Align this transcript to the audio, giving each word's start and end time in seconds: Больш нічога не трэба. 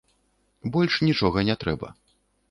Больш 0.75 0.95
нічога 1.07 1.43
не 1.51 1.55
трэба. 1.65 1.87